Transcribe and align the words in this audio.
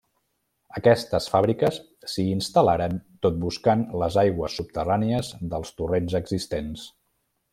Aquestes 0.79 1.27
fàbriques 1.33 1.75
s'hi 2.13 2.25
instal·laren 2.37 2.97
tot 3.27 3.37
buscant 3.45 3.85
les 4.05 4.19
aigües 4.25 4.57
subterrànies 4.61 5.33
dels 5.53 5.75
torrents 5.83 6.19
existents. 6.23 6.89